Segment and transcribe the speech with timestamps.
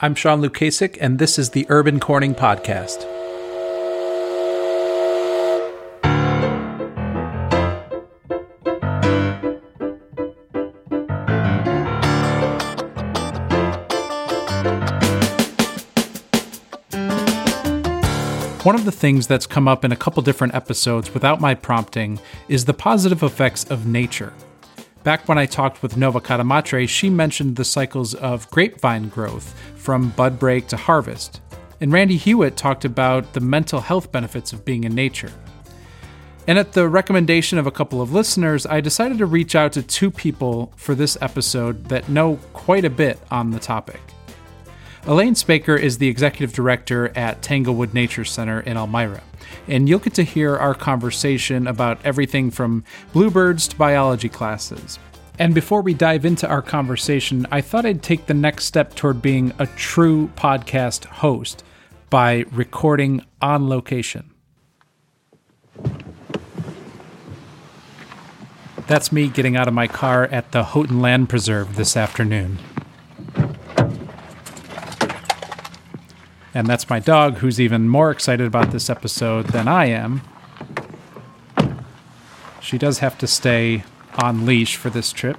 [0.00, 3.04] I'm Sean Lukasik, and this is the Urban Corning Podcast.
[18.64, 22.20] One of the things that's come up in a couple different episodes without my prompting
[22.48, 24.32] is the positive effects of nature.
[25.08, 30.10] Back when I talked with Nova Cadamatre, she mentioned the cycles of grapevine growth from
[30.10, 31.40] bud break to harvest.
[31.80, 35.32] And Randy Hewitt talked about the mental health benefits of being in nature.
[36.46, 39.82] And at the recommendation of a couple of listeners, I decided to reach out to
[39.82, 44.02] two people for this episode that know quite a bit on the topic.
[45.06, 49.22] Elaine Spacher is the executive director at Tanglewood Nature Center in Elmira,
[49.66, 54.98] and you'll get to hear our conversation about everything from bluebirds to biology classes.
[55.38, 59.22] And before we dive into our conversation, I thought I'd take the next step toward
[59.22, 61.62] being a true podcast host
[62.10, 64.30] by recording on location.
[68.88, 72.58] That's me getting out of my car at the Houghton Land Preserve this afternoon.
[76.58, 80.22] And that's my dog, who's even more excited about this episode than I am.
[82.60, 83.84] She does have to stay
[84.20, 85.38] on leash for this trip.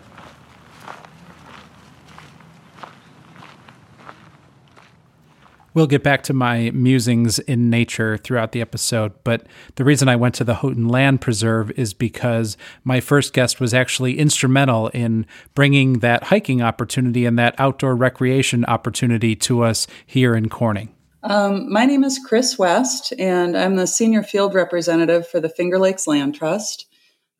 [5.74, 9.46] We'll get back to my musings in nature throughout the episode, but
[9.76, 13.74] the reason I went to the Houghton Land Preserve is because my first guest was
[13.74, 20.34] actually instrumental in bringing that hiking opportunity and that outdoor recreation opportunity to us here
[20.34, 20.96] in Corning.
[21.22, 25.78] Um, my name is Kris West, and I'm the senior field representative for the Finger
[25.78, 26.86] Lakes Land Trust.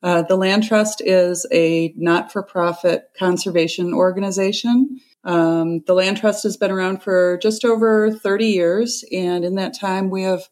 [0.02, 5.00] Uh, the Land Trust is a not for profit conservation organization.
[5.24, 9.78] Um, the Land Trust has been around for just over 30 years, and in that
[9.78, 10.50] time, we have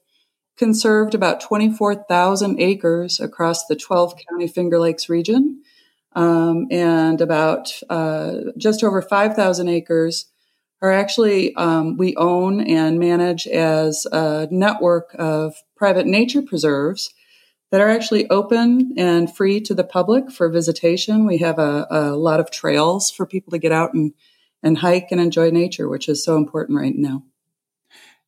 [0.57, 5.63] conserved about 24,000 acres across the 12 county Finger Lakes region,
[6.15, 10.27] um, and about uh, just over 5,000 acres
[10.81, 17.13] are actually um, we own and manage as a network of private nature preserves
[17.71, 21.27] that are actually open and free to the public for visitation.
[21.27, 24.15] We have a, a lot of trails for people to get out and,
[24.63, 27.25] and hike and enjoy nature, which is so important right now.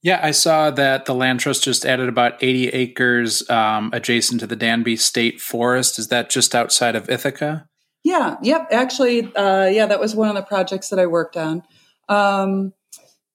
[0.02, 4.46] Yeah, I saw that the Land Trust just added about 80 acres um, adjacent to
[4.46, 5.98] the Danby State Forest.
[5.98, 7.68] Is that just outside of Ithaca?
[8.02, 8.68] Yeah, yep.
[8.70, 11.62] Actually, uh, yeah, that was one of the projects that I worked on.
[12.10, 12.75] Um,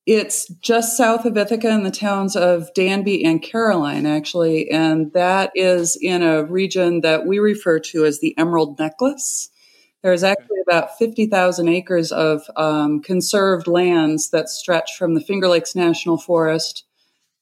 [0.05, 4.69] it's just south of Ithaca in the towns of Danby and Caroline, actually.
[4.69, 9.49] And that is in a region that we refer to as the Emerald Necklace.
[10.03, 15.75] There's actually about 50,000 acres of um, conserved lands that stretch from the Finger Lakes
[15.75, 16.85] National Forest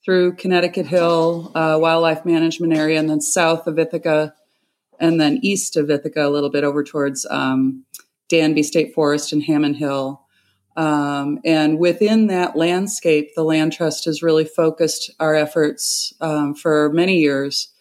[0.06, 4.34] through Connecticut Hill uh, Wildlife Management Area and then south of Ithaca
[5.00, 7.84] and then east of Ithaca a little bit over towards um,
[8.30, 10.22] Danby State Forest and Hammond Hill.
[10.75, 16.91] Um, and within that landscape, the Land Trust has really focused our efforts um, for
[16.94, 17.72] many years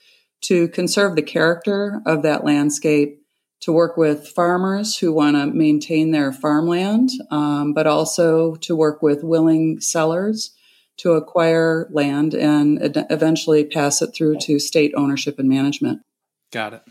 [0.42, 3.20] to conserve the character of that landscape,
[3.60, 9.02] to work with farmers who want to maintain their farmland, um, but also to work
[9.02, 10.54] with willing sellers
[10.98, 12.78] to acquire land and
[13.10, 16.00] eventually pass it through to state ownership and management.
[16.50, 16.82] Got it.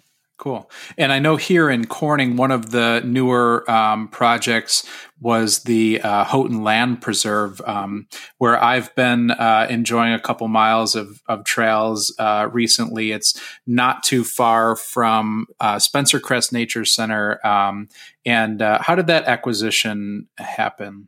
[0.41, 0.71] Cool.
[0.97, 4.83] And I know here in Corning, one of the newer um, projects
[5.19, 8.07] was the uh, Houghton Land Preserve, um,
[8.39, 13.11] where I've been uh, enjoying a couple miles of, of trails uh, recently.
[13.11, 17.39] It's not too far from uh, Spencer Crest Nature Center.
[17.45, 17.87] Um,
[18.25, 21.07] and uh, how did that acquisition happen?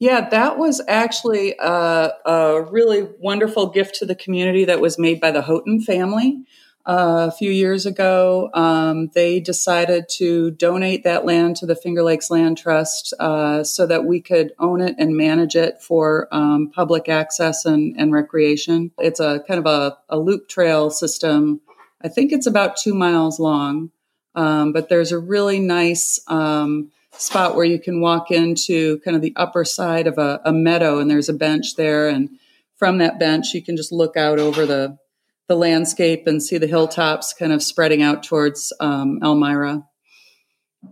[0.00, 5.20] Yeah, that was actually a, a really wonderful gift to the community that was made
[5.20, 6.42] by the Houghton family
[6.84, 8.50] a few years ago.
[8.54, 13.86] Um, they decided to donate that land to the Finger Lakes Land Trust uh, so
[13.86, 18.90] that we could own it and manage it for um, public access and, and, recreation.
[18.98, 21.60] It's a kind of a, a, loop trail system.
[22.02, 23.90] I think it's about two miles long,
[24.34, 29.22] um, but there's a really nice um, spot where you can walk into kind of
[29.22, 32.08] the upper side of a, a meadow, and there's a bench there.
[32.08, 32.30] And
[32.76, 34.98] from that bench, you can just look out over the
[35.52, 39.84] the landscape and see the hilltops kind of spreading out towards um, Elmira.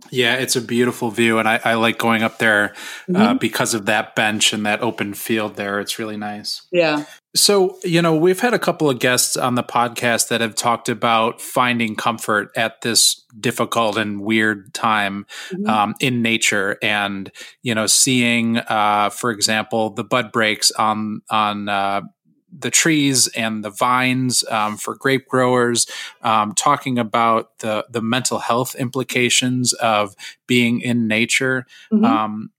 [0.09, 2.73] Yeah, it's a beautiful view, and I, I like going up there
[3.09, 3.37] uh, mm-hmm.
[3.37, 5.81] because of that bench and that open field there.
[5.81, 6.61] It's really nice.
[6.71, 10.55] Yeah, So, you know, we've had a couple of guests on the podcast that have
[10.55, 15.69] talked about finding comfort at this difficult and weird time mm-hmm.
[15.69, 17.31] um, in nature, and
[17.61, 22.01] you know, seeing, uh, for example, the bud breaks on on uh,
[22.51, 25.87] the trees and the vines um, for grape growers,
[26.21, 30.15] um, talking about the the mental health implications of
[30.47, 31.65] being in nature.
[31.91, 32.05] Mm-hmm.
[32.05, 32.51] Um,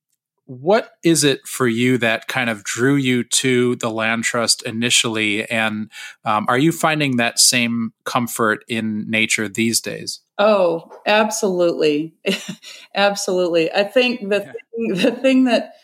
[0.46, 5.48] what is it for you that kind of drew you to the land trust initially
[5.48, 5.90] and
[6.24, 12.14] um, are you finding that same comfort in nature these days oh absolutely
[12.94, 14.52] absolutely i think the, yeah.
[14.52, 15.74] thing, the thing that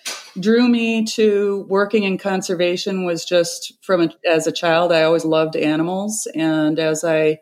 [0.41, 5.25] drew me to working in conservation was just from a, as a child i always
[5.25, 7.39] loved animals and as i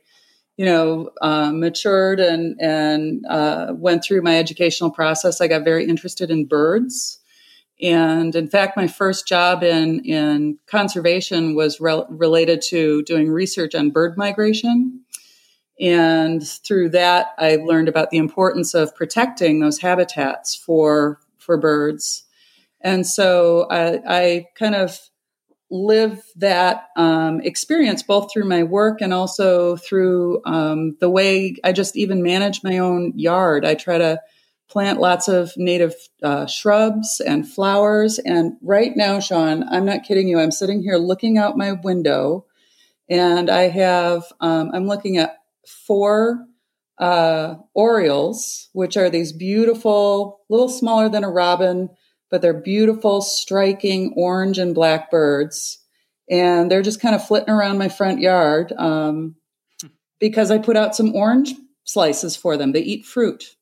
[0.56, 5.86] you know, uh, matured and and uh, went through my educational process, I got very
[5.86, 7.20] interested in birds.
[7.82, 13.74] And in fact, my first job in in conservation was re- related to doing research
[13.74, 15.02] on bird migration.
[15.78, 22.22] And through that, I learned about the importance of protecting those habitats for for birds.
[22.86, 24.96] And so I, I kind of
[25.72, 31.72] live that um, experience both through my work and also through um, the way I
[31.72, 33.64] just even manage my own yard.
[33.64, 34.20] I try to
[34.70, 38.20] plant lots of native uh, shrubs and flowers.
[38.20, 40.38] And right now, Sean, I'm not kidding you.
[40.38, 42.46] I'm sitting here looking out my window,
[43.10, 46.46] and I have um, I'm looking at four
[46.98, 51.88] uh, orioles, which are these beautiful, little smaller than a robin
[52.30, 55.78] but they're beautiful, striking orange and black birds.
[56.28, 59.36] And they're just kind of flitting around my front yard um,
[60.18, 62.72] because I put out some orange slices for them.
[62.72, 63.56] They eat fruit.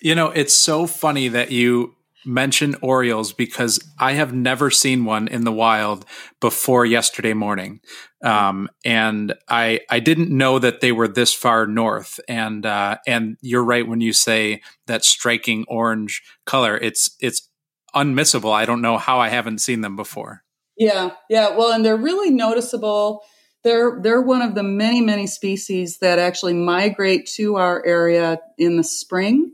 [0.00, 1.94] You know, it's so funny that you
[2.24, 6.04] mention Orioles because I have never seen one in the wild
[6.40, 7.80] before yesterday morning,
[8.22, 12.20] um, and I I didn't know that they were this far north.
[12.28, 16.76] And uh, and you're right when you say that striking orange color.
[16.76, 17.48] It's it's
[17.94, 18.52] unmissable.
[18.52, 20.42] I don't know how I haven't seen them before.
[20.76, 21.56] Yeah, yeah.
[21.56, 23.22] Well, and they're really noticeable.
[23.64, 28.76] They're they're one of the many many species that actually migrate to our area in
[28.76, 29.52] the spring,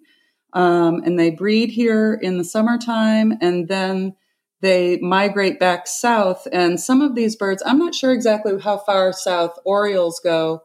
[0.52, 4.14] um, and they breed here in the summertime, and then
[4.60, 6.46] they migrate back south.
[6.52, 10.62] And some of these birds, I'm not sure exactly how far south orioles go,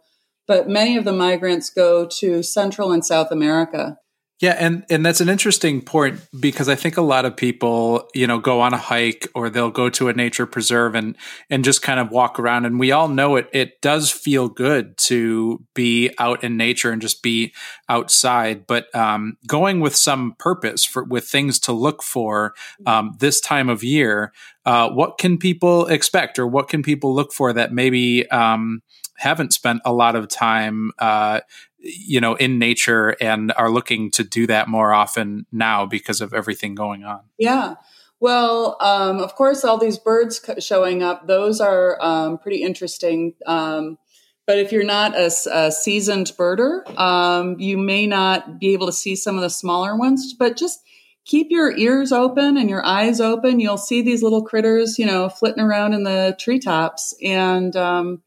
[0.47, 3.97] but many of the migrants go to Central and South America.
[4.41, 8.25] Yeah, and and that's an interesting point because I think a lot of people, you
[8.25, 11.15] know, go on a hike or they'll go to a nature preserve and
[11.51, 12.65] and just kind of walk around.
[12.65, 17.03] And we all know it it does feel good to be out in nature and
[17.03, 17.53] just be
[17.87, 22.55] outside, but um, going with some purpose for with things to look for
[22.87, 24.33] um, this time of year,
[24.65, 28.81] uh, what can people expect or what can people look for that maybe um,
[29.21, 31.41] haven't spent a lot of time uh,
[31.81, 36.33] you know in nature and are looking to do that more often now because of
[36.33, 37.21] everything going on.
[37.37, 37.75] Yeah.
[38.19, 43.97] Well um, of course all these birds showing up those are um, pretty interesting um,
[44.45, 48.93] but if you're not a, a seasoned birder um, you may not be able to
[48.93, 50.81] see some of the smaller ones but just
[51.25, 53.59] keep your ears open and your eyes open.
[53.59, 58.21] You'll see these little critters you know flitting around in the treetops and um,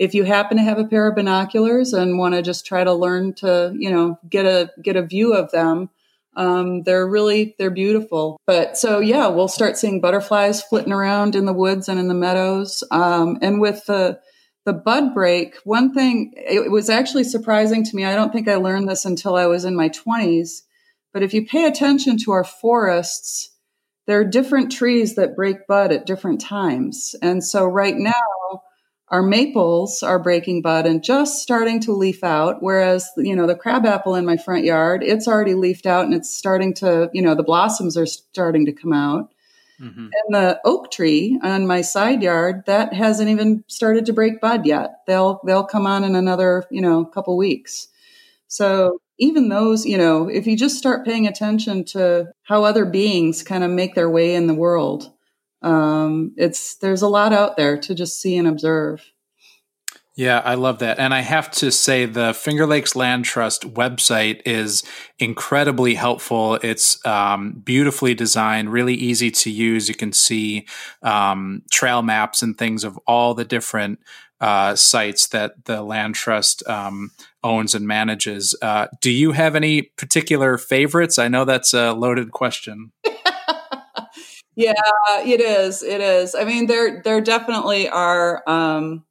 [0.00, 2.94] if you happen to have a pair of binoculars and want to just try to
[2.94, 5.90] learn to, you know, get a get a view of them,
[6.36, 8.40] um, they're really they're beautiful.
[8.46, 12.14] But so yeah, we'll start seeing butterflies flitting around in the woods and in the
[12.14, 12.82] meadows.
[12.90, 14.18] Um, and with the
[14.64, 18.06] the bud break, one thing it was actually surprising to me.
[18.06, 20.62] I don't think I learned this until I was in my twenties.
[21.12, 23.50] But if you pay attention to our forests,
[24.06, 27.14] there are different trees that break bud at different times.
[27.20, 28.62] And so right now
[29.10, 33.56] our maples are breaking bud and just starting to leaf out whereas you know the
[33.56, 37.34] crabapple in my front yard it's already leafed out and it's starting to you know
[37.34, 39.32] the blossoms are starting to come out.
[39.80, 40.08] Mm-hmm.
[40.12, 44.66] and the oak tree on my side yard that hasn't even started to break bud
[44.66, 44.96] yet.
[45.06, 47.88] They'll they'll come on in another you know couple weeks.
[48.46, 53.42] So even those you know if you just start paying attention to how other beings
[53.42, 55.10] kind of make their way in the world
[55.62, 59.02] um, it's there's a lot out there to just see and observe.
[60.16, 60.98] Yeah, I love that.
[60.98, 64.82] And I have to say, the Finger Lakes Land Trust website is
[65.18, 66.56] incredibly helpful.
[66.56, 69.88] It's um, beautifully designed, really easy to use.
[69.88, 70.66] You can see
[71.02, 74.00] um, trail maps and things of all the different
[74.40, 77.12] uh, sites that the Land Trust um,
[77.44, 78.54] owns and manages.
[78.60, 81.18] Uh, do you have any particular favorites?
[81.18, 82.92] I know that's a loaded question.
[84.60, 84.74] Yeah,
[85.24, 85.82] it is.
[85.82, 86.34] It is.
[86.34, 89.04] I mean, there there definitely are um,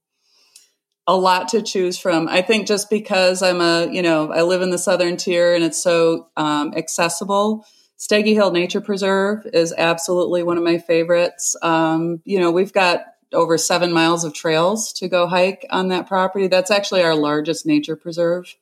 [1.07, 2.27] a lot to choose from.
[2.27, 5.63] I think just because I'm a you know I live in the southern tier and
[5.63, 7.65] it's so um, accessible.
[7.97, 11.55] Steege Hill Nature Preserve is absolutely one of my favorites.
[11.61, 13.01] Um, you know, we've got
[13.33, 16.47] over seven miles of trails to go hike on that property.
[16.47, 18.55] That's actually our largest nature preserve.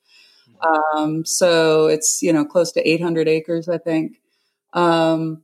[0.62, 4.22] Um, so it's you know close to 800 acres, I think,
[4.74, 5.44] um,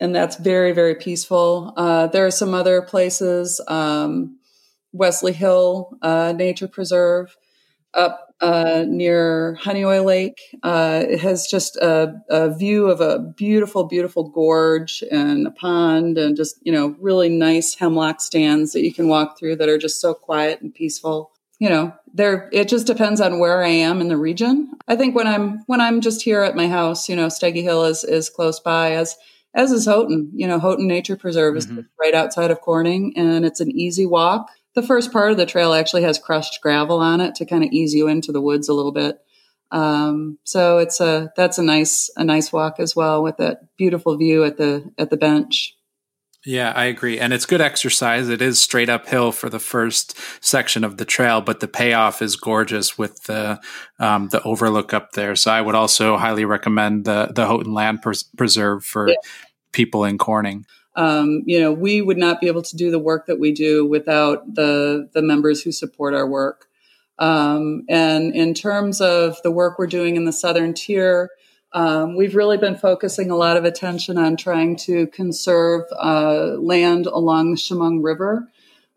[0.00, 1.72] and that's very very peaceful.
[1.76, 4.38] Uh, there are some other places, um,
[4.92, 7.36] Wesley Hill uh, Nature Preserve,
[7.94, 10.40] up uh, near Honeoye Lake.
[10.62, 16.18] Uh, it has just a, a, view of a beautiful, beautiful gorge and a pond,
[16.18, 19.78] and just you know really nice hemlock stands that you can walk through that are
[19.78, 24.00] just so quiet and peaceful you know there it just depends on where i am
[24.00, 27.16] in the region i think when i'm when i'm just here at my house you
[27.16, 29.16] know steege hill is is close by as
[29.54, 30.30] as is houghton.
[30.34, 31.78] You know houghton nature preserve mm-hmm.
[31.80, 34.50] is right outside of corning and it's an easy walk.
[34.74, 37.70] The first part of the trail actually has crushed gravel on it to kind of
[37.72, 39.18] ease you into the woods a little bit.
[39.70, 44.16] Um, so it's a that's a nice a nice walk as well with that beautiful
[44.16, 45.74] view at the at the bench
[46.44, 47.18] yeah, I agree.
[47.18, 48.28] And it's good exercise.
[48.28, 52.36] It is straight uphill for the first section of the trail, but the payoff is
[52.36, 53.60] gorgeous with the
[53.98, 55.34] um, the overlook up there.
[55.34, 59.16] So I would also highly recommend the the Houghton Land Pres- Preserve for yeah.
[59.72, 60.64] people in Corning.
[60.94, 63.84] Um, you know, we would not be able to do the work that we do
[63.84, 66.66] without the the members who support our work.
[67.18, 71.30] Um, and in terms of the work we're doing in the Southern Tier,
[71.72, 77.06] um, we've really been focusing a lot of attention on trying to conserve uh, land
[77.06, 78.48] along the Chemung River.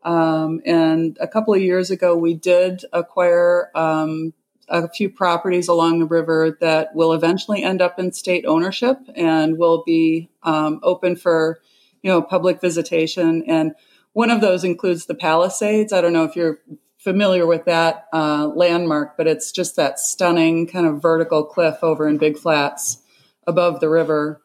[0.03, 4.33] Um, and a couple of years ago, we did acquire um,
[4.67, 9.57] a few properties along the river that will eventually end up in state ownership and
[9.57, 11.59] will be um, open for
[12.01, 13.43] you know public visitation.
[13.47, 13.73] And
[14.13, 15.93] one of those includes the Palisades.
[15.93, 16.59] I don't know if you're
[17.03, 22.07] familiar with that uh, landmark, but it's just that stunning kind of vertical cliff over
[22.07, 23.01] in Big Flats
[23.47, 24.41] above the river.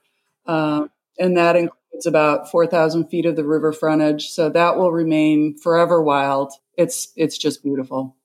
[0.46, 0.86] Uh,
[1.18, 4.28] and that includes about 4,000 feet of the river frontage.
[4.28, 6.52] So that will remain forever wild.
[6.76, 8.16] It's, it's just beautiful.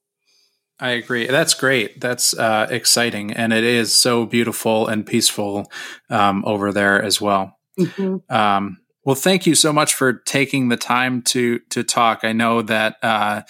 [0.79, 1.27] I agree.
[1.27, 1.99] That's great.
[2.01, 3.33] That's uh, exciting.
[3.33, 5.71] And it is so beautiful and peaceful
[6.09, 7.59] um, over there as well.
[7.77, 8.33] Mm-hmm.
[8.33, 12.19] Um, well, thank you so much for taking the time to to talk.
[12.23, 13.41] I know that uh,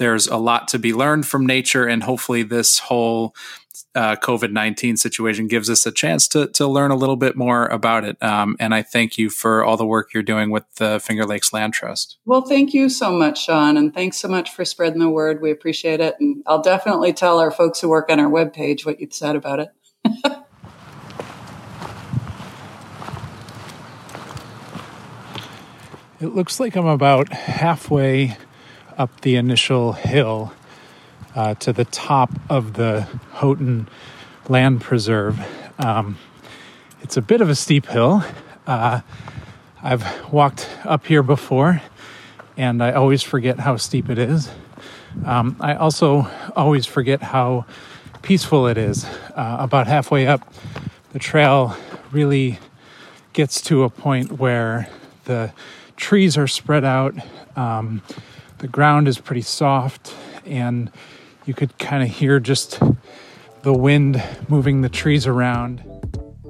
[0.00, 3.34] there's a lot to be learned from nature, and hopefully, this whole
[3.94, 7.66] uh, COVID 19 situation gives us a chance to, to learn a little bit more
[7.66, 8.16] about it.
[8.22, 11.52] Um, and I thank you for all the work you're doing with the Finger Lakes
[11.52, 12.16] Land Trust.
[12.24, 13.76] Well, thank you so much, Sean.
[13.76, 15.42] And thanks so much for spreading the word.
[15.42, 16.16] We appreciate it.
[16.18, 19.60] And I'll definitely tell our folks who work on our webpage what you've said about
[19.60, 19.68] it.
[26.20, 28.38] it looks like I'm about halfway
[29.00, 30.52] up the initial hill
[31.34, 33.00] uh, to the top of the
[33.32, 33.88] Houghton
[34.46, 35.40] Land Preserve.
[35.78, 36.18] Um,
[37.00, 38.22] it's a bit of a steep hill.
[38.66, 39.00] Uh,
[39.82, 41.80] I've walked up here before,
[42.58, 44.50] and I always forget how steep it is.
[45.24, 47.64] Um, I also always forget how
[48.20, 49.06] peaceful it is.
[49.34, 50.52] Uh, about halfway up,
[51.14, 51.74] the trail
[52.12, 52.58] really
[53.32, 54.90] gets to a point where
[55.24, 55.54] the
[55.96, 57.14] trees are spread out.
[57.56, 58.02] Um,
[58.60, 60.14] the ground is pretty soft
[60.44, 60.92] and
[61.46, 62.78] you could kind of hear just
[63.62, 65.82] the wind moving the trees around.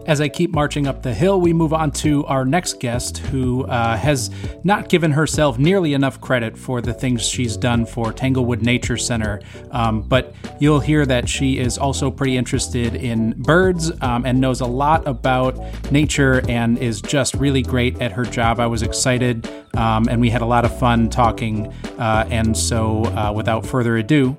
[0.07, 3.65] As I keep marching up the hill, we move on to our next guest, who
[3.65, 4.31] uh, has
[4.65, 9.41] not given herself nearly enough credit for the things she's done for Tanglewood Nature Center.
[9.71, 14.61] Um, but you'll hear that she is also pretty interested in birds um, and knows
[14.63, 15.59] a lot about
[15.93, 18.59] nature and is just really great at her job.
[18.59, 21.73] I was excited um, and we had a lot of fun talking.
[21.99, 24.37] Uh, and so, uh, without further ado,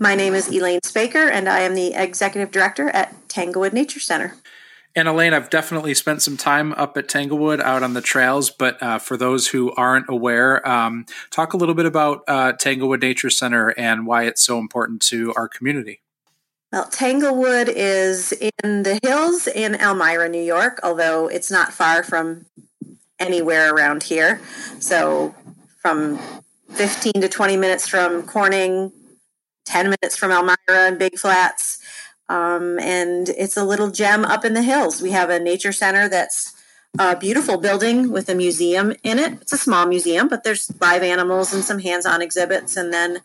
[0.00, 4.34] my name is Elaine Spacher, and I am the executive director at Tanglewood Nature Center.
[4.96, 8.80] And Elaine, I've definitely spent some time up at Tanglewood out on the trails, but
[8.80, 13.30] uh, for those who aren't aware, um, talk a little bit about uh, Tanglewood Nature
[13.30, 16.00] Center and why it's so important to our community.
[16.72, 22.46] Well, Tanglewood is in the hills in Elmira, New York, although it's not far from
[23.18, 24.40] anywhere around here.
[24.80, 25.34] So,
[25.78, 26.18] from
[26.70, 28.92] 15 to 20 minutes from Corning,
[29.66, 31.78] 10 minutes from Elmira and Big Flats.
[32.28, 35.02] Um, and it's a little gem up in the hills.
[35.02, 36.54] We have a nature center that's
[36.98, 39.32] a beautiful building with a museum in it.
[39.42, 42.76] It's a small museum, but there's live animals and some hands on exhibits.
[42.76, 43.20] And then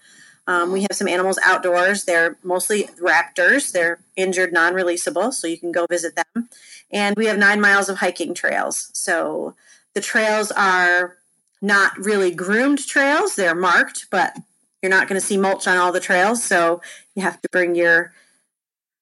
[0.47, 2.05] um, we have some animals outdoors.
[2.05, 6.49] They're mostly raptors, they're injured, non releasable, so you can go visit them.
[6.91, 8.89] And we have nine miles of hiking trails.
[8.93, 9.53] So
[9.93, 11.17] the trails are
[11.61, 14.35] not really groomed trails, they're marked, but
[14.81, 16.43] you're not going to see mulch on all the trails.
[16.43, 16.81] So
[17.13, 18.13] you have to bring your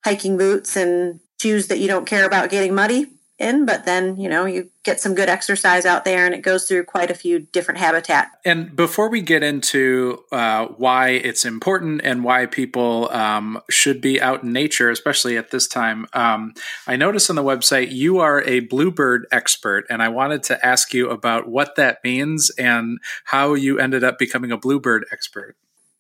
[0.08, 4.30] hiking boots and shoes that you don't care about getting muddy in, but then, you
[4.30, 7.40] know, you get some good exercise out there and it goes through quite a few
[7.40, 8.30] different habitat.
[8.46, 14.22] And before we get into uh, why it's important and why people um, should be
[14.22, 16.54] out in nature, especially at this time, um,
[16.88, 20.94] I noticed on the website you are a bluebird expert, and I wanted to ask
[20.94, 25.58] you about what that means and how you ended up becoming a bluebird expert.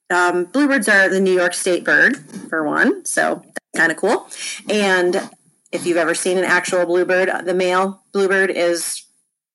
[0.10, 2.18] Um, bluebirds are the New York State bird,
[2.50, 4.28] for one, so that's kind of cool.
[4.70, 5.30] And
[5.72, 9.04] if you've ever seen an actual bluebird, the male bluebird is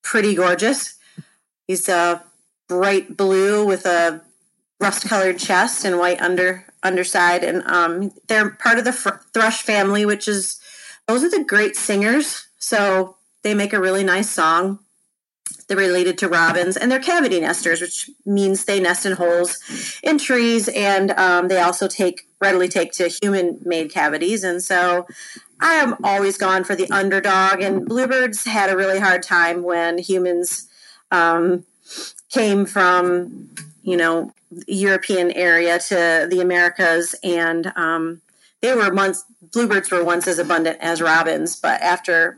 [0.03, 0.95] pretty gorgeous.
[1.67, 2.23] He's a
[2.69, 4.23] bright blue with a
[4.81, 8.93] rust colored chest and white under underside, and um, they're part of the
[9.33, 10.61] thrush family, which is
[11.07, 12.47] those are the great singers.
[12.59, 14.81] So they make a really nice song.
[15.73, 19.59] They're related to robins, and they're cavity nesters, which means they nest in holes
[20.03, 24.45] in trees, and um, they also take readily take to human-made cavities.
[24.45, 25.07] And so,
[25.61, 29.97] I am always gone for the underdog, and bluebirds had a really hard time when
[29.97, 30.69] humans
[31.11, 31.65] um,
[32.29, 33.49] came from,
[33.83, 34.35] you know,
[34.67, 38.21] European area to the Americas, and um,
[38.61, 39.25] they were once
[39.55, 42.37] bluebirds were once as abundant as robins, but after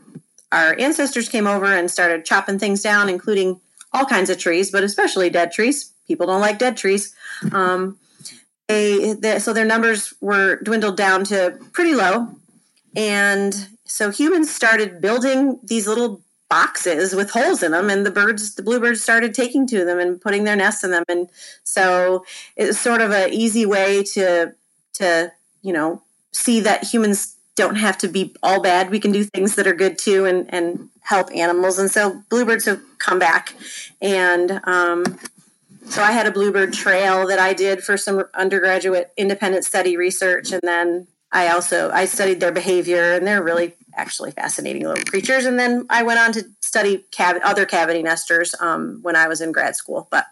[0.55, 3.59] our ancestors came over and started chopping things down, including
[3.91, 5.91] all kinds of trees, but especially dead trees.
[6.07, 7.13] People don't like dead trees.
[7.51, 7.99] Um,
[8.67, 12.29] they, they, so their numbers were dwindled down to pretty low,
[12.95, 18.55] and so humans started building these little boxes with holes in them, and the birds,
[18.55, 21.29] the bluebirds, started taking to them and putting their nests in them, and
[21.63, 24.53] so it was sort of an easy way to
[24.93, 25.31] to
[25.61, 28.91] you know see that humans don't have to be all bad.
[28.91, 31.79] We can do things that are good too and, and help animals.
[31.79, 33.53] And so bluebirds have come back.
[34.01, 35.17] And um,
[35.85, 40.51] so I had a bluebird trail that I did for some undergraduate independent study research.
[40.51, 45.45] And then I also, I studied their behavior and they're really actually fascinating little creatures.
[45.45, 49.53] And then I went on to study other cavity nesters um, when I was in
[49.53, 50.07] grad school.
[50.11, 50.25] But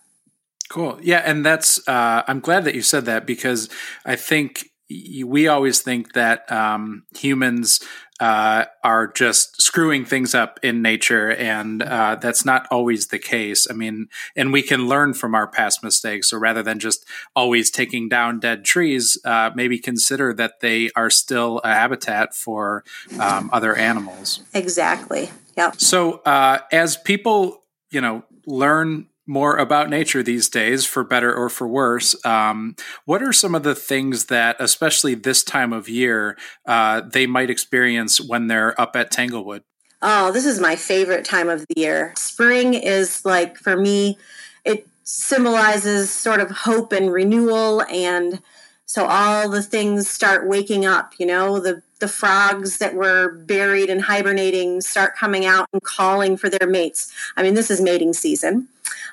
[0.70, 0.98] Cool.
[1.03, 1.22] Yeah.
[1.24, 3.69] And that's, uh, I'm glad that you said that because
[4.06, 7.80] I think we always think that um, humans
[8.19, 13.67] uh, are just screwing things up in nature, and uh, that's not always the case.
[13.69, 16.30] I mean, and we can learn from our past mistakes.
[16.30, 21.10] So rather than just always taking down dead trees, uh, maybe consider that they are
[21.10, 22.84] still a habitat for
[23.19, 24.41] um, other animals.
[24.54, 25.32] Exactly.
[25.58, 25.80] Yep.
[25.80, 31.49] So uh, as people, you know, learn more about nature these days, for better or
[31.49, 32.15] for worse.
[32.25, 37.25] Um, what are some of the things that, especially this time of year, uh, they
[37.25, 39.63] might experience when they're up at Tanglewood?
[40.01, 42.13] Oh, this is my favorite time of the year.
[42.17, 44.17] Spring is like, for me,
[44.65, 47.81] it symbolizes sort of hope and renewal.
[47.83, 48.41] And
[48.86, 53.89] so all the things start waking up, you know, the the frogs that were buried
[53.89, 57.13] and hibernating start coming out and calling for their mates.
[57.38, 58.67] I mean, this is mating season.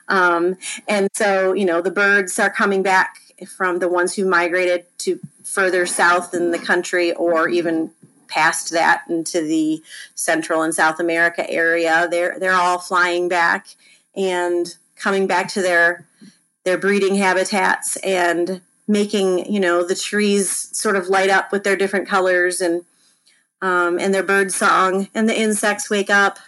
[0.09, 0.56] Um,
[0.88, 5.20] and so, you know, the birds are coming back from the ones who migrated to
[5.44, 7.92] further south in the country or even
[8.26, 9.83] past that into the
[10.14, 12.09] Central and South America area.
[12.11, 13.68] They're they're all flying back
[14.16, 16.06] and coming back to their
[16.64, 21.76] their breeding habitats and making you know the trees sort of light up with their
[21.76, 22.85] different colors and
[23.62, 26.38] um, and their bird song and the insects wake up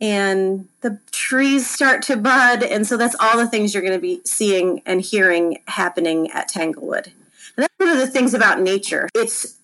[0.00, 4.00] and the trees start to bud and so that's all the things you're going to
[4.00, 7.12] be seeing and hearing happening at tanglewood.
[7.56, 9.08] And that's one of the things about nature.
[9.14, 9.56] It's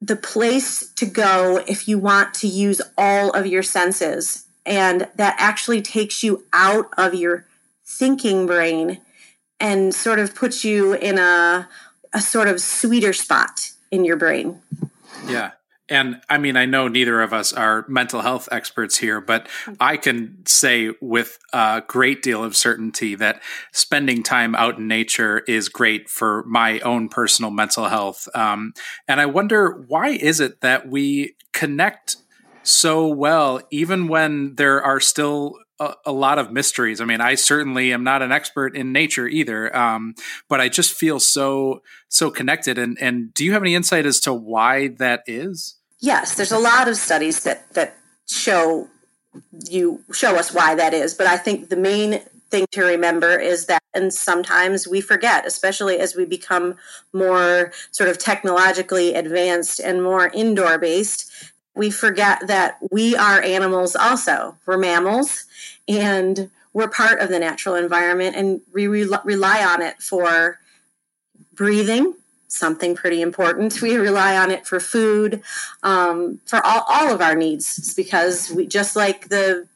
[0.00, 5.34] the place to go if you want to use all of your senses and that
[5.38, 7.46] actually takes you out of your
[7.84, 9.00] thinking brain
[9.62, 11.68] and sort of puts you in a
[12.12, 14.60] a sort of sweeter spot in your brain.
[15.26, 15.52] Yeah.
[15.88, 19.48] And I mean, I know neither of us are mental health experts here, but
[19.80, 25.40] I can say with a great deal of certainty that spending time out in nature
[25.40, 28.28] is great for my own personal mental health.
[28.34, 28.74] Um,
[29.08, 32.16] and I wonder why is it that we connect
[32.62, 35.58] so well, even when there are still
[36.04, 37.00] a, lot of mysteries.
[37.00, 40.14] I mean, I certainly am not an expert in nature either, um,
[40.48, 42.78] but I just feel so so connected.
[42.78, 45.76] And and do you have any insight as to why that is?
[46.00, 47.96] Yes, there's a lot of studies that that
[48.28, 48.88] show
[49.68, 51.14] you show us why that is.
[51.14, 55.98] But I think the main thing to remember is that and sometimes we forget especially
[55.98, 56.76] as we become
[57.14, 61.32] more sort of technologically advanced and more indoor based
[61.74, 64.56] we forget that we are animals also.
[64.66, 65.44] We're mammals
[65.88, 70.58] and we're part of the natural environment and we re- rely on it for
[71.54, 72.14] breathing
[72.48, 73.80] something pretty important.
[73.80, 75.42] We rely on it for food
[75.82, 79.66] um, for all, all of our needs because we just like the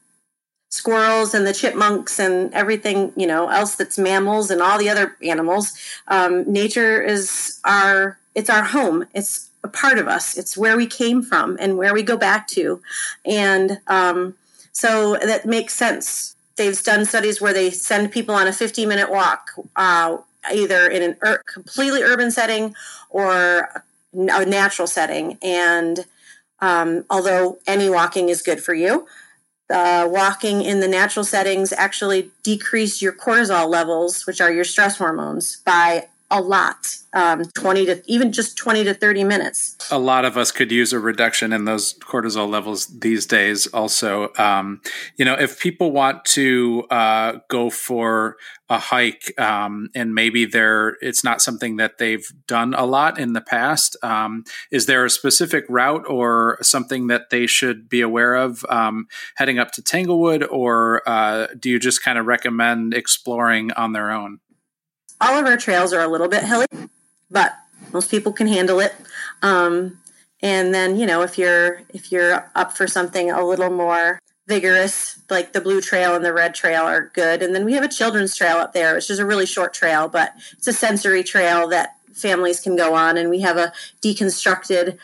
[0.69, 5.17] squirrels and the chipmunks and everything you know else that's mammals and all the other
[5.23, 5.73] animals
[6.09, 9.07] um, nature is our it's our home.
[9.15, 10.37] It's a part of us.
[10.37, 12.81] It's where we came from and where we go back to.
[13.25, 14.35] And um,
[14.73, 16.37] so that makes sense.
[16.57, 20.19] They've done studies where they send people on a 15 minute walk uh,
[20.53, 22.75] either in an ur- completely urban setting
[23.11, 23.69] or
[24.15, 25.39] a natural setting.
[25.43, 26.07] And
[26.61, 29.07] um, although any walking is good for you
[29.71, 34.99] uh, walking in the natural settings actually decrease your cortisol levels, which are your stress
[34.99, 39.77] hormones, by a lot um, 20 to even just 20 to 30 minutes.
[39.91, 44.33] A lot of us could use a reduction in those cortisol levels these days also.
[44.39, 44.81] Um,
[45.17, 48.37] you know if people want to uh, go for
[48.69, 53.33] a hike um, and maybe they're it's not something that they've done a lot in
[53.33, 58.35] the past um, is there a specific route or something that they should be aware
[58.35, 60.43] of um, heading up to tanglewood?
[60.45, 64.41] Or uh, do you just kind of recommend exploring on their own
[65.21, 66.67] all of our trails are a little bit hilly,
[67.31, 67.55] but
[67.93, 68.95] most people can handle it.
[69.43, 69.99] Um,
[70.43, 75.19] and then you know if you're if you're up for something a little more vigorous,
[75.29, 77.43] like the blue trail and the red trail are good.
[77.43, 80.09] And then we have a children's trail up there, which is a really short trail,
[80.09, 83.17] but it's a sensory trail that families can go on.
[83.17, 84.99] And we have a deconstructed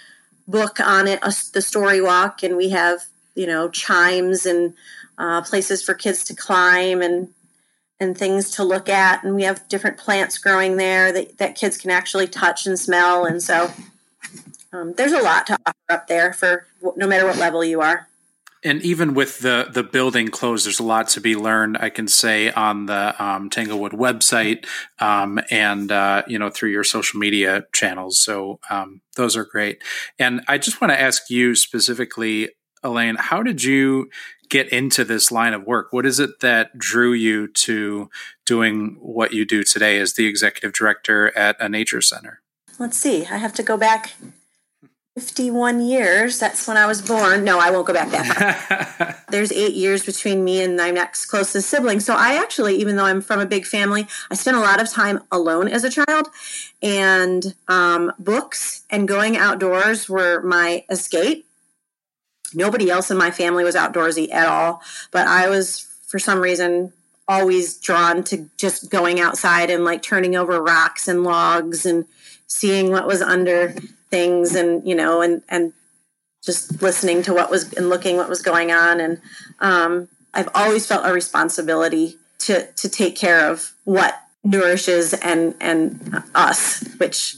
[0.47, 3.01] book on it, a, the story walk, and we have
[3.35, 4.75] you know chimes and
[5.19, 7.29] uh, places for kids to climb and
[8.03, 9.25] and things to look at.
[9.25, 13.25] And we have different plants growing there that, that kids can actually touch and smell.
[13.25, 13.71] And so
[14.73, 18.09] um, there's a lot to offer up there for no matter what level you are.
[18.65, 21.79] And even with the the building closed, there's a lot to be learned.
[21.81, 24.67] I can say on the um, Tanglewood website
[25.01, 28.21] um, and uh, you know through your social media channels.
[28.21, 29.83] So um, those are great.
[30.17, 32.51] And I just want to ask you specifically,
[32.83, 34.11] Elaine, how did you
[34.49, 35.93] get into this line of work?
[35.93, 38.11] What is it that drew you to
[38.45, 42.43] doing what you do today as the executive director at a nature center?
[42.79, 43.25] Let's see.
[43.27, 44.13] I have to go back
[45.19, 46.39] 51 years.
[46.39, 47.45] That's when I was born.
[47.45, 49.17] No, I won't go back that far.
[49.31, 52.01] There's eight years between me and my next closest sibling.
[52.01, 54.89] So I actually, even though I'm from a big family, I spent a lot of
[54.89, 56.29] time alone as a child.
[56.83, 61.47] And um, books and going outdoors were my escape.
[62.55, 66.93] Nobody else in my family was outdoorsy at all, but I was, for some reason,
[67.29, 72.05] always drawn to just going outside and like turning over rocks and logs and
[72.47, 73.71] seeing what was under
[74.11, 75.73] things and you know and and
[76.45, 79.01] just listening to what was and looking what was going on.
[79.01, 79.21] And
[79.61, 86.23] um, i've always felt a responsibility to to take care of what nourishes and and
[86.35, 87.37] us which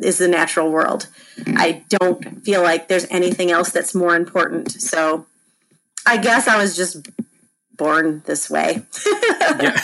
[0.00, 1.08] is the natural world.
[1.46, 4.72] I don't feel like there's anything else that's more important.
[4.72, 5.26] So
[6.06, 7.08] I guess I was just
[7.76, 8.82] born this way.
[9.06, 9.80] yeah.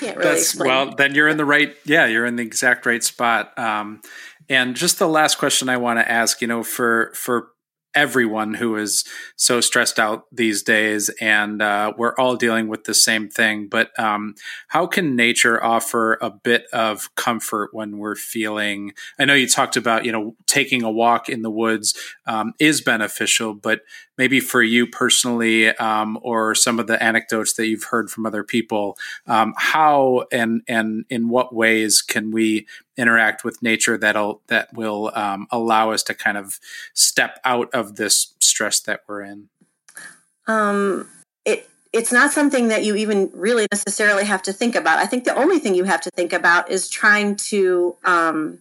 [0.00, 3.56] Really that's, well, then you're in the right, yeah, you're in the exact right spot.
[3.58, 4.00] Um,
[4.48, 7.48] and just the last question I want to ask, you know, for, for
[7.94, 9.04] everyone who is
[9.36, 13.68] so stressed out these days, and uh, we're all dealing with the same thing.
[13.68, 14.34] But um,
[14.68, 18.92] how can nature offer a bit of comfort when we're feeling?
[19.18, 21.94] I know you talked about you know taking a walk in the woods
[22.26, 23.82] um, is beneficial, but
[24.18, 28.44] maybe for you personally, um, or some of the anecdotes that you've heard from other
[28.44, 34.72] people, um, how and and in what ways can we interact with nature that'll that
[34.74, 36.58] will um, allow us to kind of
[36.94, 39.48] step out of this stress that we're in?
[40.46, 41.08] Um,
[41.44, 44.98] it it's not something that you even really necessarily have to think about.
[44.98, 48.58] I think the only thing you have to think about is trying to um,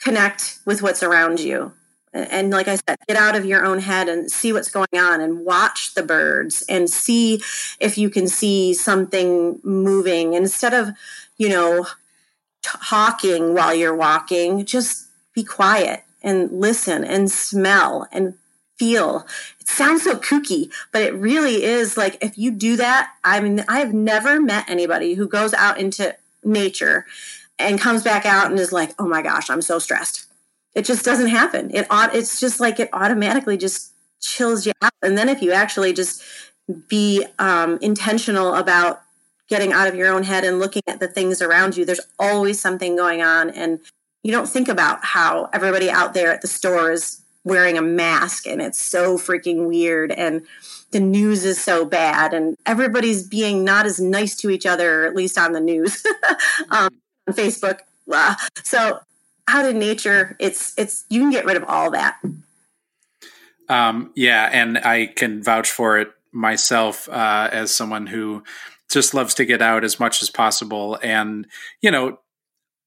[0.00, 1.72] connect with what's around you
[2.14, 5.20] and like I said, get out of your own head and see what's going on
[5.20, 7.42] and watch the birds and see
[7.80, 10.90] if you can see something moving instead of,
[11.36, 11.86] you know,
[12.64, 14.64] talking while you're walking.
[14.64, 18.34] Just be quiet and listen and smell and
[18.78, 19.26] feel.
[19.60, 23.64] It sounds so kooky, but it really is like if you do that, I mean,
[23.68, 27.06] I have never met anybody who goes out into nature
[27.58, 30.26] and comes back out and is like, oh my gosh, I'm so stressed
[30.74, 31.70] it just doesn't happen.
[31.72, 34.92] It it's just like it automatically just chills you out.
[35.02, 36.22] And then if you actually just
[36.88, 39.02] be um, intentional about
[39.48, 42.60] getting out of your own head and looking at the things around you, there's always
[42.60, 43.80] something going on, and
[44.22, 48.46] you don't think about how everybody out there at the store is wearing a mask
[48.46, 50.46] and it's so freaking weird and
[50.92, 55.14] the news is so bad and everybody's being not as nice to each other at
[55.14, 56.04] least on the news
[56.70, 56.88] um,
[57.28, 57.80] on facebook
[58.62, 58.98] so
[59.46, 62.18] out in nature it's it's you can get rid of all that.
[63.68, 68.42] Um, yeah and i can vouch for it myself uh, as someone who
[68.94, 71.46] just loves to get out as much as possible and
[71.82, 72.18] you know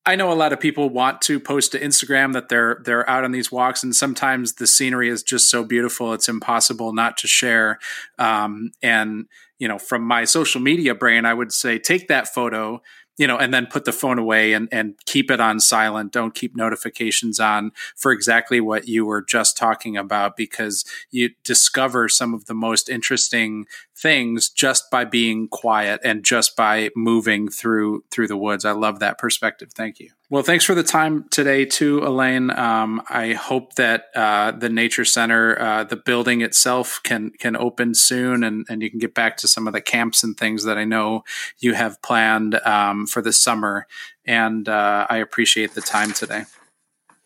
[0.07, 3.25] I know a lot of people want to post to Instagram that they're they're out
[3.25, 7.27] on these walks, and sometimes the scenery is just so beautiful it's impossible not to
[7.27, 7.77] share.
[8.17, 9.25] Um, and
[9.59, 12.81] you know, from my social media brain, I would say take that photo,
[13.17, 16.11] you know, and then put the phone away and, and keep it on silent.
[16.11, 22.07] Don't keep notifications on for exactly what you were just talking about because you discover
[22.07, 28.03] some of the most interesting things just by being quiet and just by moving through
[28.11, 28.63] through the woods.
[28.63, 29.71] I love that perspective.
[29.73, 30.11] Thank you.
[30.29, 32.51] Well, thanks for the time today, too, Elaine.
[32.51, 37.95] Um, I hope that uh, the Nature Center, uh, the building itself, can can open
[37.95, 40.77] soon, and, and you can get back to some of the camps and things that
[40.77, 41.23] I know
[41.59, 43.87] you have planned um, for the summer.
[44.25, 46.43] And uh, I appreciate the time today.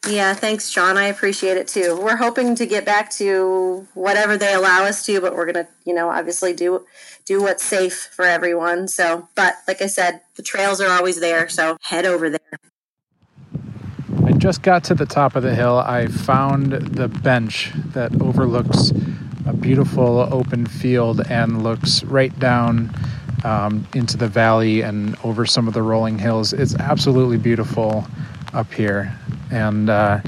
[0.07, 0.97] Yeah, thanks, John.
[0.97, 1.99] I appreciate it too.
[1.99, 5.95] We're hoping to get back to whatever they allow us to, but we're gonna, you
[5.95, 6.85] know, obviously do
[7.25, 8.87] do what's safe for everyone.
[8.87, 12.70] So, but like I said, the trails are always there, so head over there.
[14.41, 15.77] Just got to the top of the hill.
[15.77, 18.89] I found the bench that overlooks
[19.45, 22.91] a beautiful open field and looks right down
[23.43, 26.53] um, into the valley and over some of the rolling hills.
[26.53, 28.07] It's absolutely beautiful
[28.51, 29.15] up here.
[29.51, 30.21] And uh,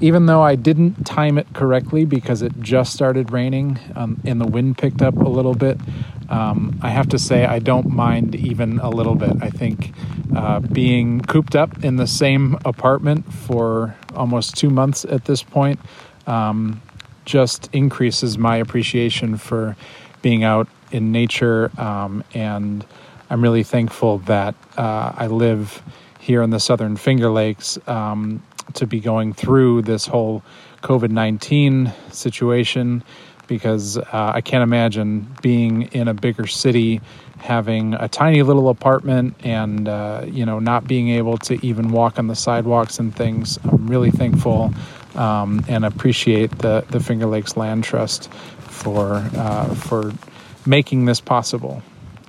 [0.00, 4.48] even though I didn't time it correctly because it just started raining um, and the
[4.48, 5.78] wind picked up a little bit,
[6.28, 9.32] um, I have to say I don't mind even a little bit.
[9.40, 9.92] I think
[10.34, 15.80] uh, being cooped up in the same apartment for almost two months at this point
[16.26, 16.80] um,
[17.24, 19.76] just increases my appreciation for
[20.22, 21.70] being out in nature.
[21.80, 22.84] Um, and
[23.30, 25.82] I'm really thankful that uh, I live
[26.20, 28.42] here in the southern Finger Lakes um,
[28.74, 30.42] to be going through this whole
[30.82, 33.02] COVID 19 situation
[33.46, 37.00] because uh, I can't imagine being in a bigger city,
[37.38, 42.18] having a tiny little apartment, and uh, you know not being able to even walk
[42.18, 43.58] on the sidewalks and things.
[43.64, 44.72] I'm really thankful
[45.14, 48.30] um, and appreciate the the Finger Lakes Land Trust
[48.60, 50.12] for uh, for
[50.66, 51.82] making this possible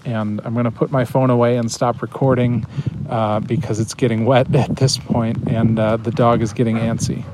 [0.05, 2.65] and I'm going to put my phone away and stop recording
[3.09, 7.25] uh, because it's getting wet at this point and uh, the dog is getting antsy.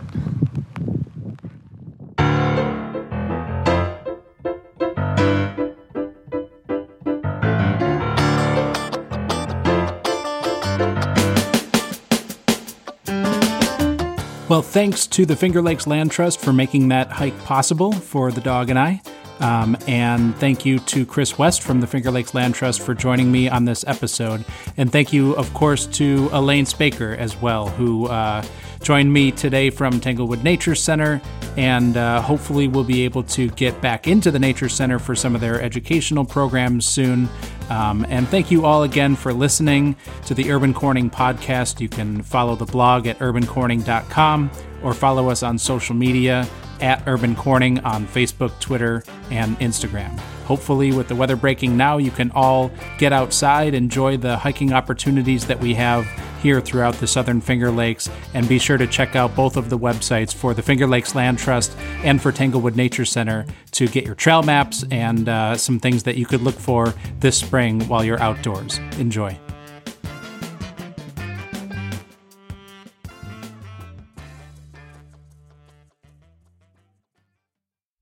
[14.72, 18.70] Thanks to the Finger Lakes Land Trust for making that hike possible for the dog
[18.70, 19.02] and I.
[19.42, 23.32] Um, and thank you to Kris West from the Finger Lakes Land Trust for joining
[23.32, 24.46] me on this episode.
[24.78, 28.44] And thank you, of course, to Elaine Spacher as well, who uh,
[28.84, 31.20] joined me today from Tanglewood Nature Center.
[31.58, 35.34] And uh, hopefully, we'll be able to get back into the Nature Center for some
[35.34, 37.28] of their educational programs soon.
[37.70, 39.96] Um, and thank you all again for listening
[40.28, 41.80] to the Urban Corning podcast.
[41.80, 44.52] You can follow the blog at urbancorning.com
[44.84, 46.48] or follow us on social media
[46.82, 50.18] at Urban Corning on Facebook, Twitter, and Instagram.
[50.46, 55.46] Hopefully, with the weather breaking now, you can all get outside, enjoy the hiking opportunities
[55.48, 56.06] that we have
[56.42, 59.78] here throughout the southern Finger Lakes, and be sure to check out both of the
[59.78, 64.16] websites for the Finger Lakes Land Trust and for Tanglewood Nature Center to get your
[64.16, 68.22] trail maps and uh, some things that you could look for this spring while you're
[68.22, 68.80] outdoors.
[68.98, 69.38] Enjoy.